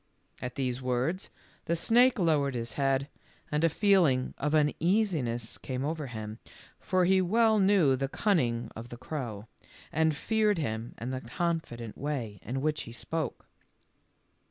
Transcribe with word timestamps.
At 0.41 0.55
these 0.55 0.81
words 0.81 1.29
the 1.65 1.75
snake 1.75 2.17
lowered 2.17 2.55
his 2.55 2.73
head, 2.73 3.07
and 3.51 3.63
a 3.63 3.69
feeling 3.69 4.33
of 4.39 4.55
uneasiness 4.55 5.59
came 5.59 5.85
over 5.85 6.07
him, 6.07 6.39
for 6.79 7.05
he 7.05 7.21
well 7.21 7.59
knew 7.59 7.95
the 7.95 8.07
cunning 8.07 8.71
of 8.75 8.89
the 8.89 8.97
crow, 8.97 9.45
and 9.91 10.15
feared 10.15 10.57
him 10.57 10.95
and 10.97 11.13
the 11.13 11.21
confident 11.21 11.99
way 11.99 12.39
in 12.41 12.61
which 12.61 12.81
he 12.89 12.91
spoke. 12.91 13.45